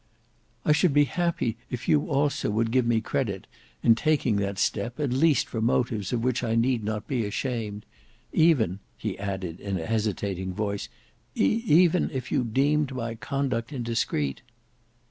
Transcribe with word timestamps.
"I 0.65 0.71
should 0.71 0.95
be 0.95 1.03
happy 1.03 1.57
if 1.69 1.87
you 1.87 2.07
also 2.09 2.49
would 2.49 2.71
give 2.71 2.87
me 2.87 3.01
credit, 3.01 3.45
in 3.83 3.93
taking 3.93 4.37
that 4.37 4.57
step, 4.57 4.99
at 4.99 5.13
least 5.13 5.47
for 5.47 5.61
motives 5.61 6.11
of 6.11 6.23
which 6.23 6.43
I 6.43 6.55
need 6.55 6.83
not 6.83 7.07
be 7.07 7.23
ashamed; 7.23 7.85
even," 8.33 8.79
he 8.97 9.19
added 9.19 9.59
in 9.59 9.77
a 9.79 9.85
hesitating 9.85 10.55
voice, 10.55 10.89
"even 11.35 12.09
if 12.11 12.31
you 12.31 12.43
deemed 12.43 12.95
my 12.95 13.13
conduct 13.13 13.71
indiscreet." 13.71 14.41